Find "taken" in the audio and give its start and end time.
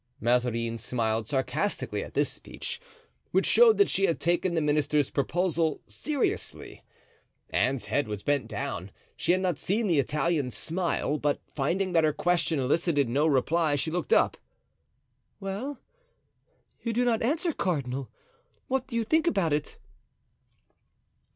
4.19-4.55